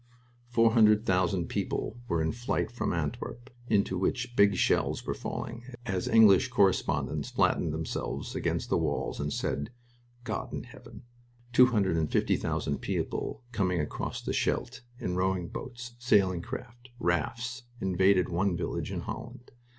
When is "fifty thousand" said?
12.11-12.79